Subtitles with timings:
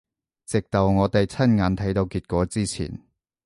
[0.47, 3.05] 直到我哋親眼睇到結果之前